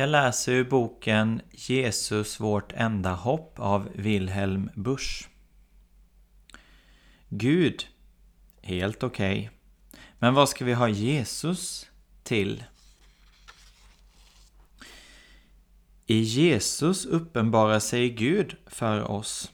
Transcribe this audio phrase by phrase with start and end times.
[0.00, 5.28] Jag läser ur boken Jesus vårt enda hopp av Wilhelm Busch.
[7.28, 7.86] Gud,
[8.62, 9.38] helt okej.
[9.40, 10.00] Okay.
[10.18, 11.90] Men vad ska vi ha Jesus
[12.22, 12.64] till?
[16.06, 19.52] I Jesus uppenbarar sig Gud för oss.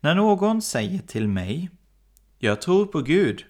[0.00, 1.70] När någon säger till mig
[2.38, 3.44] Jag tror på Gud.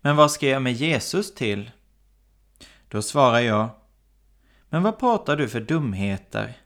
[0.00, 1.70] Men vad ska jag med Jesus till?
[2.90, 3.70] Då svarar jag
[4.68, 6.58] Men vad pratar du för dumheter?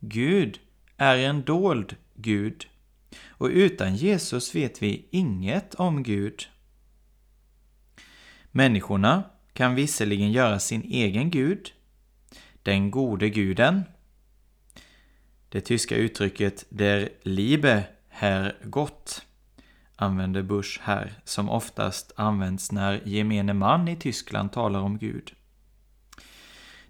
[0.00, 0.60] Gud
[0.96, 2.66] är en dold Gud
[3.28, 6.48] och utan Jesus vet vi inget om Gud.
[8.50, 11.72] Människorna kan visserligen göra sin egen Gud,
[12.62, 13.82] den gode guden.
[15.48, 19.26] Det tyska uttrycket der Liebe Herr Gott
[19.96, 25.32] använder Bush här, som oftast används när gemene man i Tyskland talar om Gud.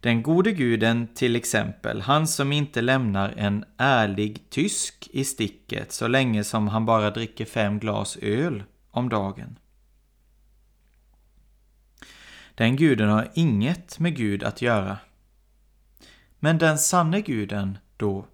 [0.00, 6.09] Den gode guden till exempel, han som inte lämnar en ärlig tysk i sticket så
[6.09, 9.59] länge som han bara dricker fem glas öl om dagen.
[12.55, 14.99] Den guden har inget med Gud att göra.
[16.39, 18.27] Men den sanne guden då?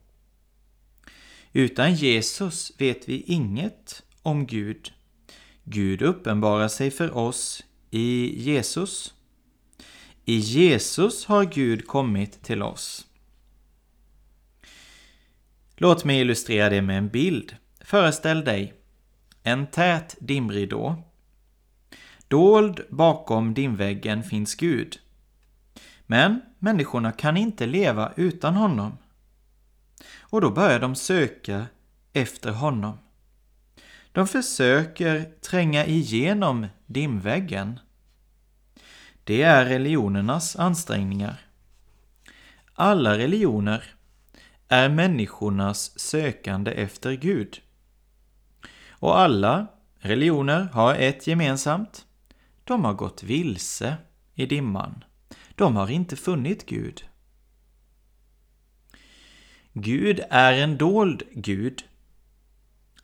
[1.53, 4.93] Utan Jesus vet vi inget om Gud.
[5.65, 9.15] Gud uppenbarar sig för oss i Jesus.
[10.25, 13.07] I Jesus har Gud kommit till oss.
[15.77, 17.57] Låt mig illustrera det med en bild.
[17.81, 18.75] Föreställ dig
[19.43, 21.03] en tät dimridå.
[22.29, 24.99] Dold bakom dimväggen finns Gud.
[26.07, 28.99] Men människorna kan inte leva utan honom.
[30.21, 31.67] Och då börjar de söka
[32.13, 32.99] efter honom.
[34.13, 37.81] De försöker tränga igenom dimväggen.
[39.25, 41.41] Det är religionernas ansträngningar.
[42.75, 43.85] Alla religioner
[44.69, 47.61] är människornas sökande efter Gud.
[48.91, 49.67] Och alla
[49.99, 52.07] religioner har ett gemensamt.
[52.65, 53.97] De har gått vilse
[54.35, 55.05] i dimman.
[55.55, 57.05] De har inte funnit Gud.
[59.73, 61.85] Gud är en dold Gud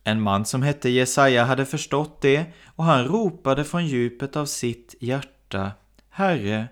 [0.03, 2.45] en man som hette Jesaja hade förstått det
[2.75, 5.71] och han ropade från djupet av sitt hjärta
[6.09, 6.67] Herre,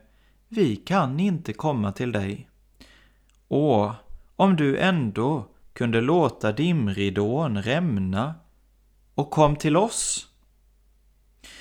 [0.48, 2.50] vi kan inte komma till dig.
[3.48, 3.94] Åh,
[4.36, 8.36] om du ändå kunde låta dimridån rämna
[9.16, 10.28] och kom till oss.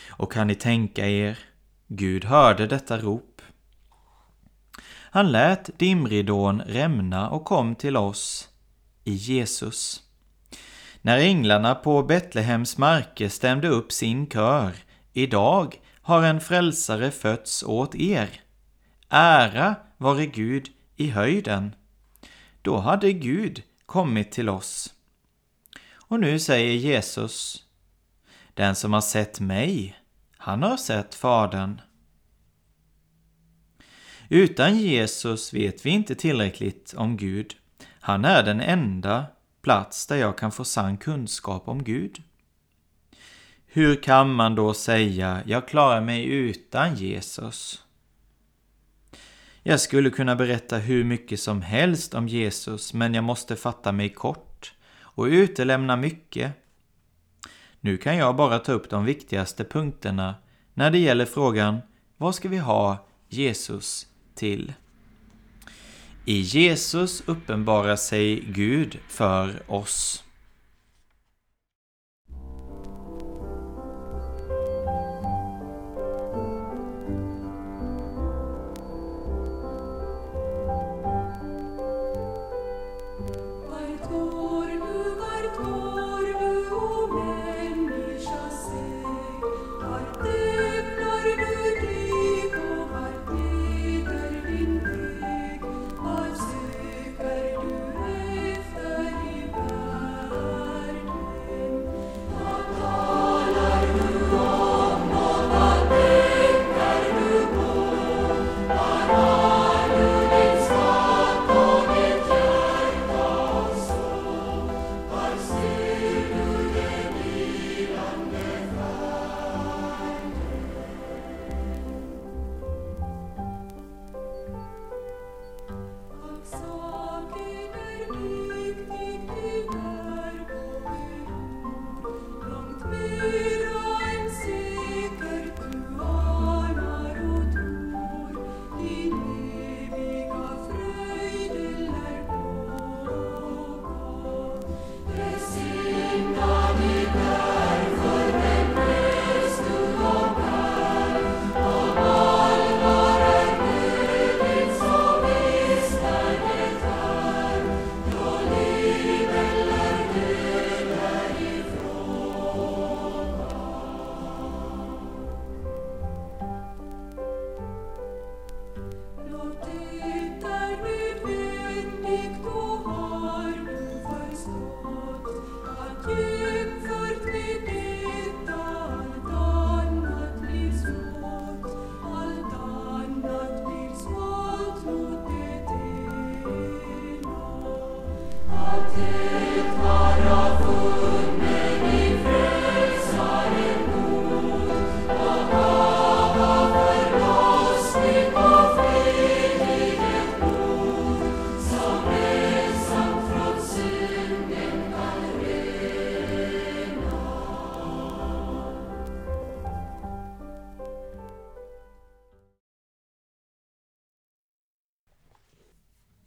[0.09, 1.39] Och kan ni tänka er,
[1.87, 3.43] Gud hörde detta rop.
[5.11, 8.49] Han lät dimridån rämna och kom till oss
[9.05, 10.03] i Jesus.
[11.07, 14.73] När änglarna på Betlehems marker stämde upp sin kör
[15.13, 18.41] Idag har en frälsare fötts åt er.
[19.09, 21.75] Ära vare Gud i höjden.
[22.63, 24.95] Då hade Gud kommit till oss.
[25.93, 27.65] Och nu säger Jesus
[28.55, 29.97] Den som har sett mig,
[30.37, 31.81] han har sett Fadern.
[34.29, 37.55] Utan Jesus vet vi inte tillräckligt om Gud.
[38.01, 39.27] Han är den enda
[39.67, 42.23] plats där jag kan få sann kunskap om Gud.
[43.67, 47.83] Hur kan man då säga jag klarar mig utan Jesus?
[49.63, 54.09] Jag skulle kunna berätta hur mycket som helst om Jesus men jag måste fatta mig
[54.09, 56.53] kort och utelämna mycket.
[57.81, 60.35] Nu kan jag bara ta upp de viktigaste punkterna
[60.75, 61.79] när det gäller frågan
[62.17, 64.73] vad ska vi ha Jesus till.
[66.29, 70.26] I Jesus uppenbarar sig Gud för oss.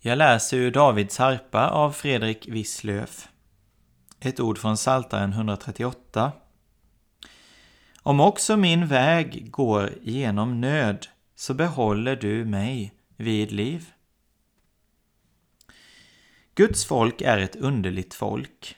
[0.02, 3.28] Jag läser ur Davids harpa av Fredrik Wisslöf.
[4.20, 6.32] Ett ord från Saltaren 138.
[8.04, 13.90] Om också min väg går genom nöd, så behåller du mig vid liv.
[16.56, 18.76] Guds folk är ett underligt folk.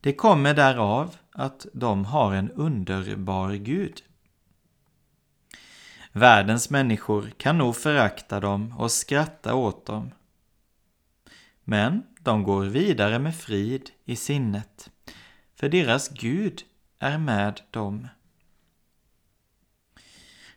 [0.00, 4.02] Det kommer därav att de har en underbar Gud.
[6.16, 10.10] Världens människor kan nog förakta dem och skratta åt dem.
[11.64, 14.90] Men de går vidare med frid i sinnet,
[15.54, 16.62] för deras Gud
[16.98, 18.08] är med dem.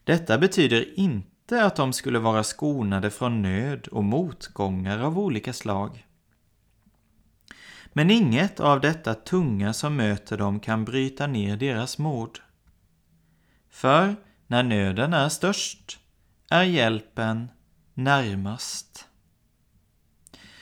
[0.03, 6.05] Detta betyder inte att de skulle vara skonade från nöd och motgångar av olika slag.
[7.93, 12.39] Men inget av detta tunga som möter dem kan bryta ner deras mod.
[13.69, 14.15] För
[14.47, 15.99] när nöden är störst
[16.49, 17.51] är hjälpen
[17.93, 19.07] närmast.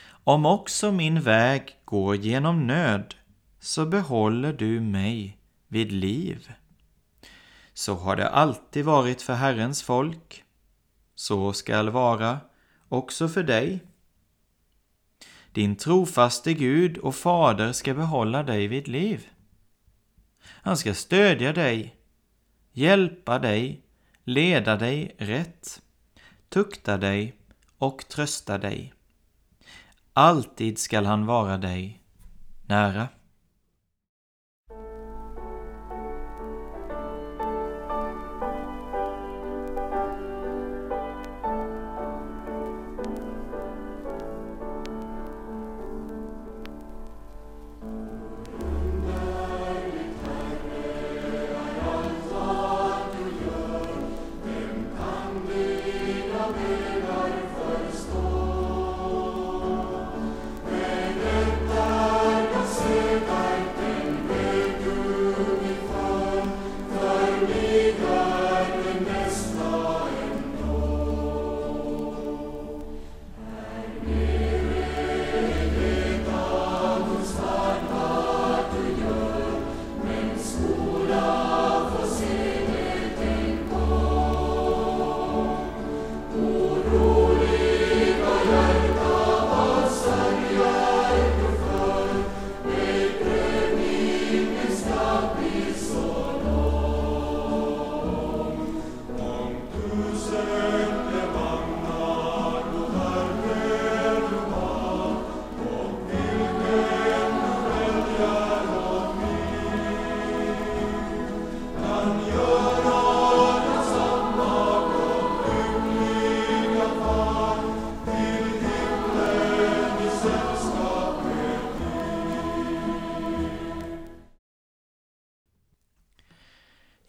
[0.07, 3.15] Om också min väg går genom nöd
[3.59, 6.51] så behåller du mig vid liv.
[7.73, 10.43] Så har det alltid varit för Herrens folk.
[11.15, 12.39] Så skall vara
[12.89, 13.79] också för dig.
[15.51, 19.29] Din trofaste Gud och Fader ska behålla dig vid liv.
[20.43, 21.95] Han ska stödja dig
[22.75, 23.81] hjälpa dig,
[24.25, 25.81] leda dig rätt,
[26.49, 27.35] tukta dig
[27.77, 28.93] och trösta dig.
[30.13, 32.03] Alltid skall han vara dig
[32.65, 33.07] nära.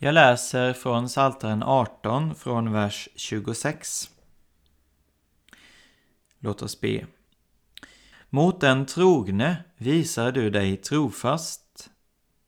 [0.07, 4.11] Jag läser från Psaltaren 18 från vers 26.
[6.39, 7.07] Låt oss be.
[8.31, 11.91] Mot den trogne visar du dig trofast.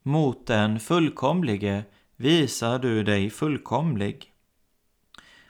[0.02, 1.84] Mot den fullkomlige
[2.16, 4.32] visar du dig fullkomlig.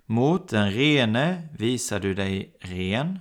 [0.06, 3.18] Mot den rene visar du dig ren.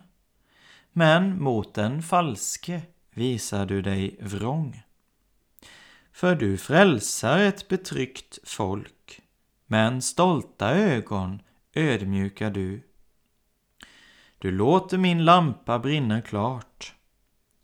[0.91, 2.81] Men mot den falske
[3.13, 4.81] visar du dig vrång.
[6.17, 9.21] För du frälsar ett betryckt folk,
[9.65, 11.41] men stolta ögon
[11.73, 12.81] ödmjukar du.
[14.37, 16.95] Du låter min lampa brinna klart.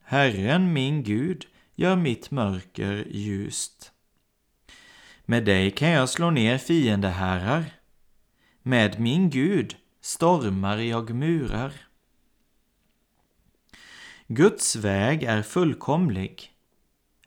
[0.04, 1.46] Herren min Gud
[1.76, 3.92] gör mitt mörker ljust.
[5.26, 7.66] Med dig kan jag slå ner fiendeherrar.
[8.62, 11.74] Med min Gud stormar jag murar.
[14.28, 16.53] Guds väg är fullkomlig.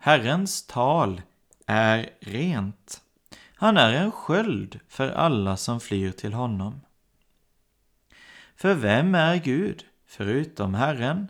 [0.07, 1.23] Herrens tal
[1.67, 3.01] är rent.
[3.55, 6.81] Han är en sköld för alla som flyr till honom.
[8.57, 11.29] För vem är Gud förutom Herren?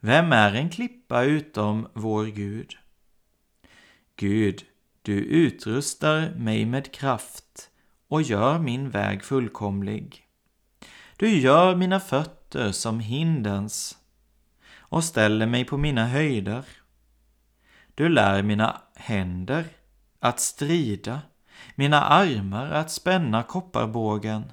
[0.00, 2.76] Vem är en klippa utom vår Gud?
[4.16, 4.64] Gud,
[5.02, 7.70] du utrustar mig med kraft
[8.08, 10.26] och gör min väg fullkomlig.
[11.16, 13.98] Du gör mina fötter som hindens
[14.88, 16.64] och ställer mig på mina höjder.
[17.96, 19.64] Du lär mina händer
[20.20, 21.22] att strida,
[21.74, 24.52] mina armar att spänna kopparbågen.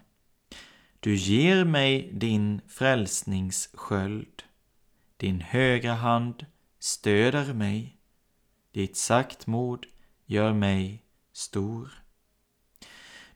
[1.00, 4.44] Du ger mig din frälsningssköld.
[5.18, 6.46] Din högra hand
[6.80, 7.98] stöder mig.
[8.72, 9.86] Ditt saktmod
[10.26, 12.04] gör mig stor.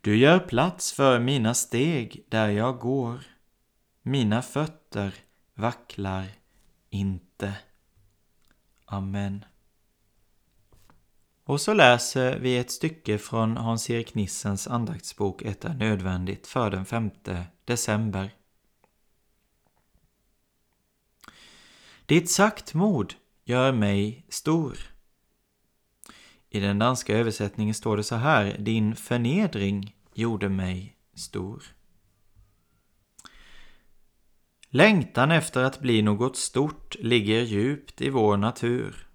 [0.02, 3.20] Du gör plats för mina steg där jag går.
[4.02, 5.14] Mina fötter
[5.54, 6.26] vacklar
[6.90, 7.54] inte.
[8.86, 9.46] Amen.
[11.48, 16.86] Och så läser vi ett stycke från Hans-Erik Nissens andaktsbok Ett är nödvändigt för den
[16.86, 17.12] 5
[17.66, 18.32] december.
[22.06, 23.14] Ditt saktmod
[23.46, 24.78] gör mig stor.
[26.50, 28.58] I den danska översättningen står det så här.
[28.60, 31.64] Din förnedring gjorde mig stor.
[34.70, 39.07] Längtan efter att bli något stort ligger djupt i vår natur.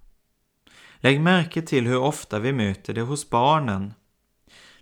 [1.04, 3.94] Lägg märke till hur ofta vi möter det hos barnen.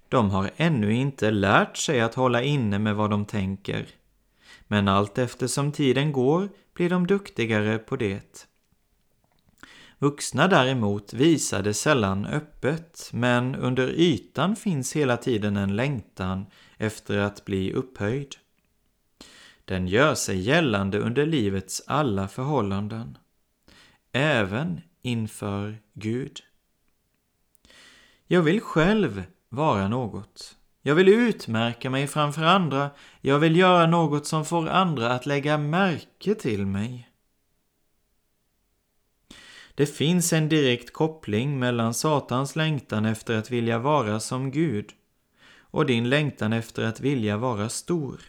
[0.08, 3.86] De har ännu inte lärt sig att hålla inne med vad de tänker.
[4.66, 8.46] Men allt eftersom tiden går blir de duktigare på det.
[9.98, 16.46] Vuxna däremot visar det sällan öppet, men under ytan finns hela tiden en längtan
[16.76, 18.36] efter att bli upphöjd.
[19.64, 23.18] Den gör sig gällande under livets alla förhållanden,
[24.12, 26.40] även inför Gud.
[28.26, 30.56] Jag vill själv vara något.
[30.82, 32.90] Jag vill utmärka mig framför andra.
[33.20, 37.10] Jag vill göra något som får andra att lägga märke till mig.
[39.74, 44.90] Det finns en direkt koppling mellan Satans längtan efter att vilja vara som Gud
[45.58, 48.20] och din längtan efter att vilja vara stor.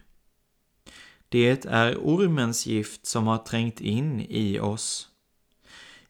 [1.30, 5.11] Det är ormens gift som har trängt in i oss.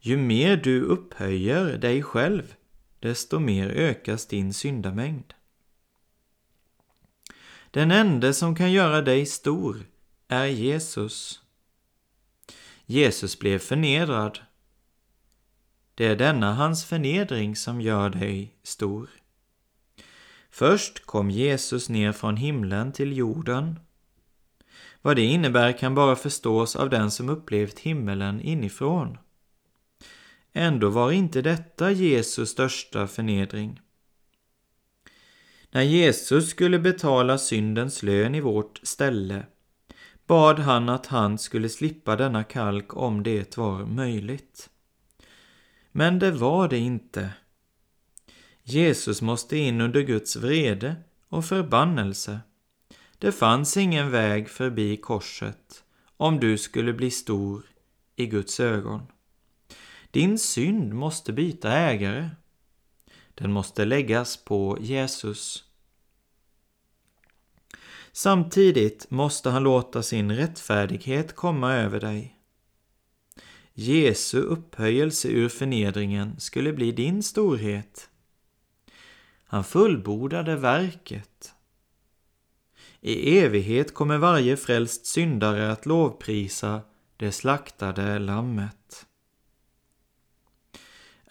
[0.03, 2.55] Ju mer du upphöjer dig själv,
[2.99, 5.33] desto mer ökas din syndamängd.
[7.71, 9.85] Den enda som kan göra dig stor
[10.27, 11.41] är Jesus.
[12.85, 14.39] Jesus blev förnedrad.
[15.95, 19.09] Det är denna hans förnedring som gör dig stor.
[20.49, 23.79] Först kom Jesus ner från himlen till jorden.
[25.01, 29.17] Vad det innebär kan bara förstås av den som upplevt himmelen inifrån.
[30.53, 33.81] Ändå var inte detta Jesus största förnedring.
[35.71, 39.45] När Jesus skulle betala syndens lön i vårt ställe
[40.31, 44.69] bad han att han skulle slippa denna kalk om det var möjligt.
[45.91, 47.29] Men det var det inte.
[48.63, 50.95] Jesus måste in under Guds vrede
[51.29, 52.39] och förbannelse.
[53.17, 55.83] Det fanns ingen väg förbi korset
[56.17, 57.63] om du skulle bli stor
[58.15, 59.01] i Guds ögon.
[60.11, 62.29] Din synd måste byta ägare.
[63.35, 65.63] Den måste läggas på Jesus.
[68.11, 72.35] Samtidigt måste han låta sin rättfärdighet komma över dig.
[73.73, 78.09] Jesu upphöjelse ur förnedringen skulle bli din storhet.
[79.43, 81.53] Han fullbordade verket.
[83.01, 86.81] I evighet kommer varje frälst syndare att lovprisa
[87.17, 89.05] det slaktade lammet.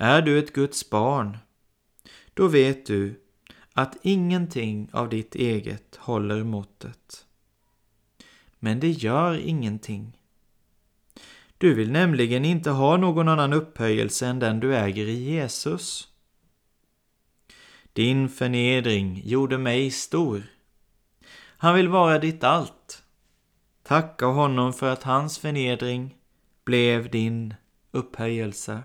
[0.02, 1.38] Är du ett Guds barn,
[2.34, 3.20] då vet du
[3.72, 7.26] att ingenting av ditt eget håller måttet.
[8.58, 10.18] Men det gör ingenting.
[11.58, 16.08] Du vill nämligen inte ha någon annan upphöjelse än den du äger i Jesus.
[17.92, 20.42] Din förnedring gjorde mig stor.
[21.56, 23.02] Han vill vara ditt allt.
[23.82, 26.16] Tacka honom för att hans förnedring
[26.64, 27.54] blev din
[27.90, 28.82] upphöjelse.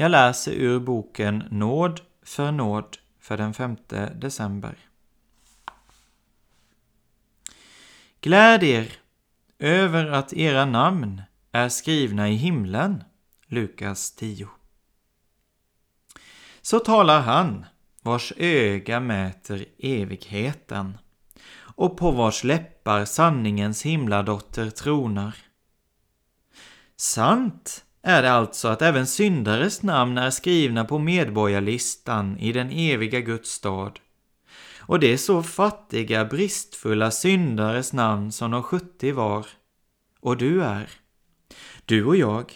[0.00, 3.76] Jag läser ur boken Nåd för nåd för den 5
[4.14, 4.78] december.
[8.20, 8.92] Gläd er
[9.58, 13.04] över att era namn är skrivna i himlen.
[13.46, 14.48] Lukas 10.
[16.62, 17.66] Så talar han,
[18.02, 20.98] vars öga mäter evigheten
[21.56, 25.36] och på vars läppar sanningens himladotter tronar.
[26.96, 33.20] Sant är det alltså att även syndares namn är skrivna på medborgarlistan i den eviga
[33.20, 34.00] Guds stad.
[34.78, 39.46] Och det är så fattiga, bristfulla syndares namn som de sjuttio var.
[40.20, 40.90] Och du är.
[41.84, 42.52] Du och jag.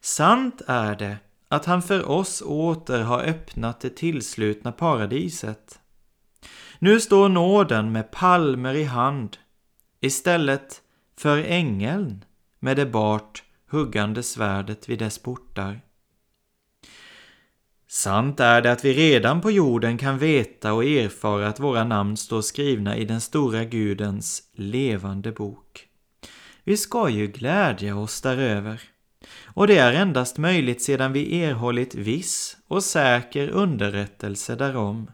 [0.00, 1.16] Sant är det
[1.48, 5.80] att han för oss åter har öppnat det tillslutna paradiset.
[6.78, 9.36] Nu står nåden med palmer i hand
[10.00, 10.82] istället
[11.16, 12.24] för ängeln
[12.58, 15.80] med det bart huggande svärdet vid dess portar.
[17.88, 22.16] Sant är det att vi redan på jorden kan veta och erfara att våra namn
[22.16, 25.86] står skrivna i den stora Gudens levande bok.
[26.64, 28.80] Vi ska ju glädja oss däröver.
[29.44, 35.10] Och det är endast möjligt sedan vi erhållit viss och säker underrättelse därom.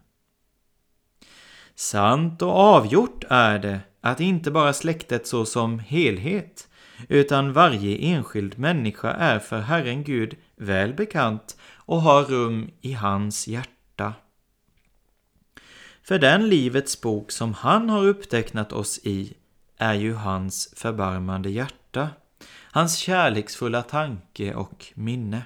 [1.74, 6.68] Sant och avgjort är det att inte bara släktet så som helhet
[7.08, 13.48] utan varje enskild människa är för Herren Gud väl bekant och har rum i hans
[13.48, 14.14] hjärta.
[16.02, 19.34] För den livets bok som han har upptecknat oss i
[19.76, 22.08] är ju hans förbarmande hjärta,
[22.70, 25.42] hans kärleksfulla tanke och minne.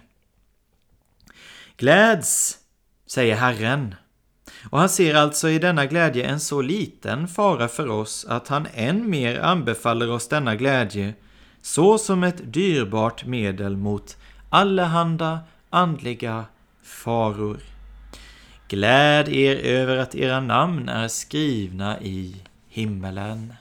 [1.77, 2.59] Gläds,
[3.07, 3.95] säger Herren,
[4.71, 8.67] och han ser alltså i denna glädje en så liten fara för oss att han
[8.75, 11.15] än mer anbefaller oss denna glädje
[11.63, 14.17] så som ett dyrbart medel mot
[14.49, 16.45] allehanda andliga
[16.83, 17.61] faror.
[18.69, 22.37] Gläd er över att era namn är skrivna i
[22.69, 23.55] himmelen.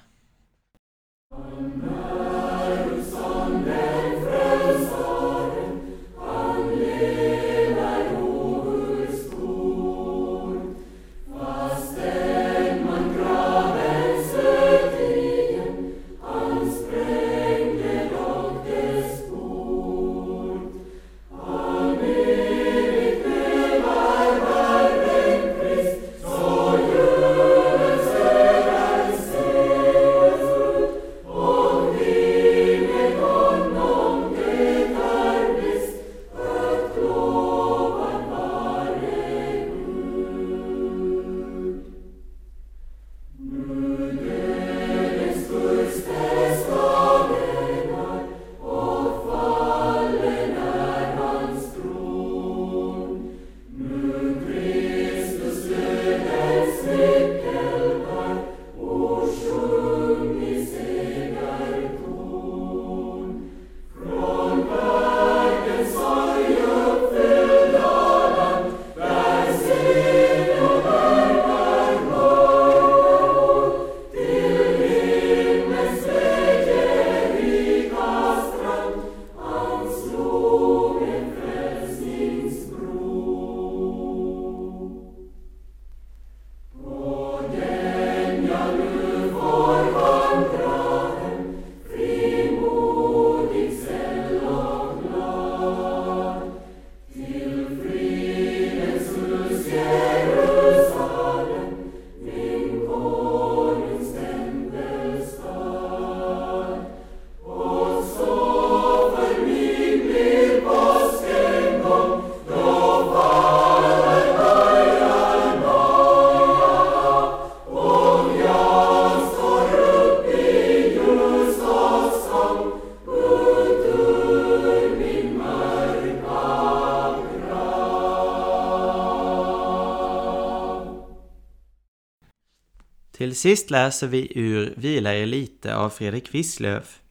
[133.29, 137.01] Till sist läser vi ur Vila er lite av Fredrik Wisslöf.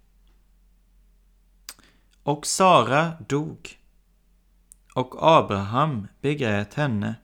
[2.23, 3.79] Och Sara dog,
[4.95, 7.15] och Abraham begrät henne.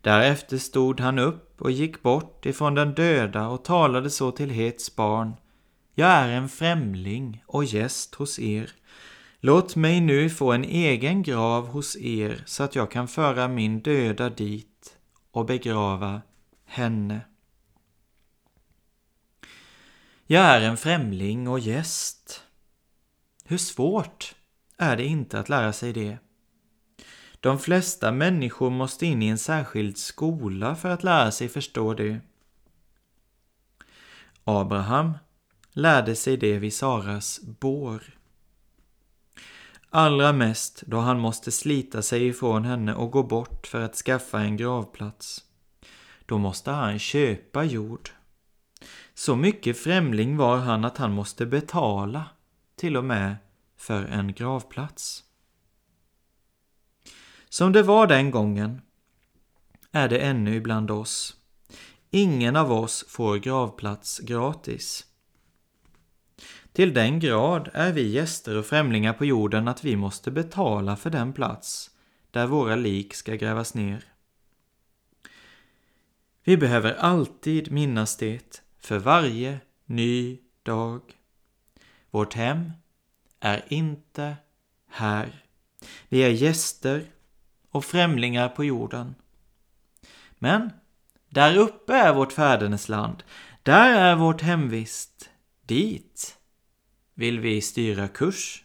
[0.00, 4.96] Därefter stod han upp och gick bort ifrån den döda och talade så till Hets
[4.96, 5.34] barn.
[5.94, 8.70] Jag är en främling och gäst hos er.
[9.40, 13.80] Låt mig nu få en egen grav hos er så att jag kan föra min
[13.80, 14.96] döda dit
[15.30, 16.22] och begrava
[16.66, 17.20] henne.
[20.28, 22.42] Jag är en främling och gäst.
[23.44, 24.34] Hur svårt
[24.76, 26.18] är det inte att lära sig det?
[27.40, 32.20] De flesta människor måste in i en särskild skola för att lära sig förstå det.
[34.44, 35.12] Abraham
[35.72, 38.02] lärde sig det vid Saras bår.
[39.90, 44.40] Allra mest då han måste slita sig ifrån henne och gå bort för att skaffa
[44.40, 45.44] en gravplats.
[46.26, 48.10] Då måste han köpa jord.
[49.18, 52.24] Så mycket främling var han att han måste betala,
[52.76, 53.36] till och med
[53.76, 55.24] för en gravplats.
[57.48, 58.80] Som det var den gången
[59.92, 61.36] är det ännu ibland oss.
[62.10, 65.06] Ingen av oss får gravplats gratis.
[66.72, 71.10] Till den grad är vi gäster och främlingar på jorden att vi måste betala för
[71.10, 71.90] den plats
[72.30, 74.04] där våra lik ska grävas ner.
[76.44, 81.00] Vi behöver alltid minnas det för varje ny dag.
[82.10, 82.72] Vårt hem
[83.40, 84.36] är inte
[84.90, 85.44] här.
[86.08, 87.04] Vi är gäster
[87.70, 89.14] och främlingar på jorden.
[90.38, 90.70] Men
[91.28, 93.22] där uppe är vårt fädernesland.
[93.62, 95.30] Där är vårt hemvist.
[95.62, 96.38] Dit
[97.14, 98.64] vill vi styra kurs.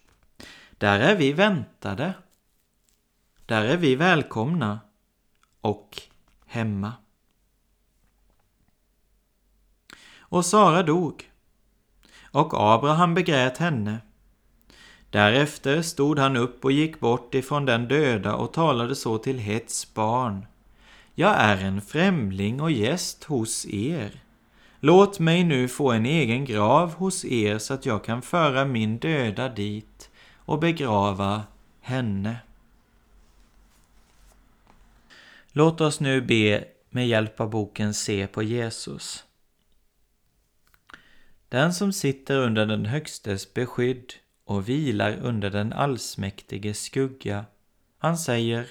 [0.72, 2.14] Där är vi väntade.
[3.46, 4.80] Där är vi välkomna
[5.62, 6.02] och
[6.46, 6.94] hemma.
[10.32, 11.32] Och Sara dog,
[12.32, 13.98] och Abraham begrät henne.
[15.10, 19.94] Därefter stod han upp och gick bort ifrån den döda och talade så till Hets
[19.94, 20.46] barn.
[21.16, 24.24] Jag är en främling och gäst hos er.
[24.80, 28.98] Låt mig nu få en egen grav hos er så att jag kan föra min
[28.98, 31.44] döda dit och begrava
[31.82, 32.36] henne.
[35.52, 39.26] Låt oss nu be med hjälp av boken Se på Jesus.
[41.52, 47.46] Den som sitter under den Högstes beskydd och vilar under den allsmäktiges skugga,
[47.98, 48.68] han säger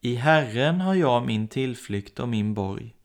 [0.00, 2.96] I Herren har jag min tillflykt och min borg.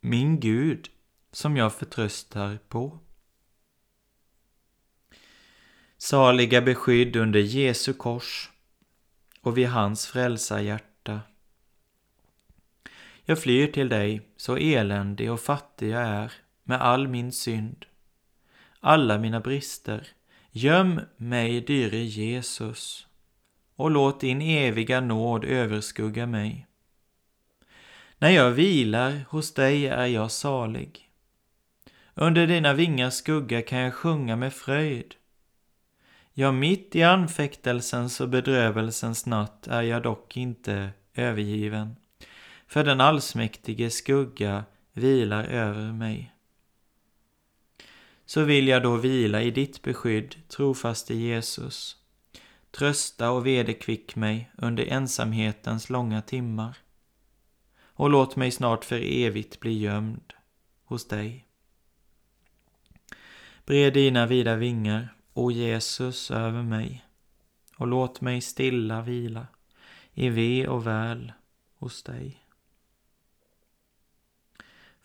[0.00, 0.88] Min Gud,
[1.32, 2.98] som jag förtröstar på.
[5.98, 8.50] Saliga beskydd under Jesu kors
[9.40, 11.20] och vid hans frälsarhjärta.
[13.24, 16.32] Jag flyr till dig, så eländig och fattig jag är,
[16.68, 17.86] med all min synd,
[18.80, 20.08] alla mina brister.
[20.50, 23.06] Göm mig, dyre Jesus,
[23.76, 26.66] och låt din eviga nåd överskugga mig.
[28.18, 31.10] När jag vilar hos dig är jag salig.
[32.14, 35.14] Under dina vingars skugga kan jag sjunga med fröjd.
[36.32, 41.96] Ja, mitt i anfäktelsens och bedrövelsens natt är jag dock inte övergiven,
[42.66, 46.34] för den allsmäktige skugga vilar över mig
[48.28, 51.96] så vill jag då vila i ditt beskydd, trofaste Jesus.
[52.70, 56.76] Trösta och vederkvick mig under ensamhetens långa timmar.
[57.80, 60.32] Och låt mig snart för evigt bli gömd
[60.84, 61.46] hos dig.
[63.66, 67.04] Bred dina vida vingar, o Jesus, över mig
[67.76, 69.46] och låt mig stilla vila
[70.14, 71.32] i ve och väl
[71.78, 72.47] hos dig.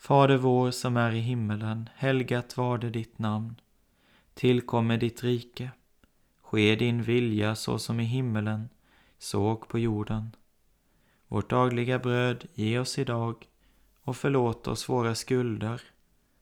[0.04, 3.60] Fader vår som är i himmelen, helgat var det ditt namn.
[4.34, 5.70] Tillkommer ditt rike.
[6.42, 8.68] Ske din vilja så som i himmelen,
[9.18, 10.36] så på jorden.
[11.28, 13.48] Vårt dagliga bröd ge oss idag
[14.02, 15.80] och förlåt oss våra skulder,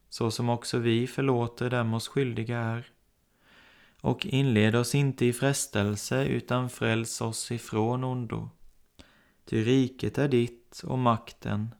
[0.08, 2.86] så som också vi förlåter dem oss skyldiga är.
[4.00, 8.50] Och inled oss inte i frestelse, utan fräls oss ifrån ondo.
[9.44, 11.74] Ty riket är ditt och makten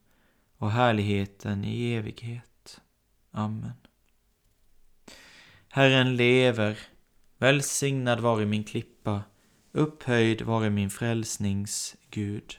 [0.62, 2.81] och härligheten i evighet.
[3.31, 3.72] Amen.
[5.68, 6.79] Herren lever,
[7.38, 9.22] välsignad vare min klippa,
[9.72, 12.59] upphöjd vare min frälsnings Gud.